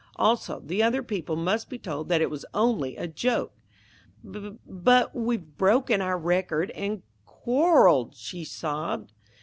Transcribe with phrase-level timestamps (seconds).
[0.15, 3.53] Also, the other people must be told that it was only a joke."
[4.27, 9.13] "B but we've broken our record and qu quarreled!" she sobbed.